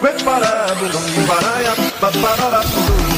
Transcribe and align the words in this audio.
Ve 0.00 0.10
para, 0.24 0.66
bum, 0.74 1.26
para, 1.26 1.62
ya, 1.62 1.74
para, 2.00 2.12
para, 2.20 3.17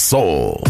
Soul. 0.00 0.69